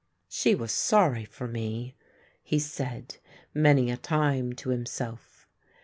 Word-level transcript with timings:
"She 0.27 0.55
was 0.55 0.71
sorry 0.71 1.25
for 1.25 1.47
me," 1.47 1.93
he 2.41 2.57
said 2.57 3.17
many 3.53 3.91
a 3.91 3.97
time 3.97 4.53
to 4.53 4.71
him 4.71 4.87
self. 4.87 5.47